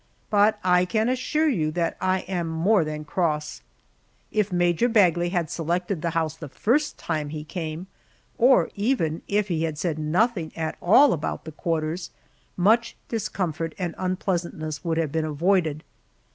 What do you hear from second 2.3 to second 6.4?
more than cross. If Major Bagley had selected the house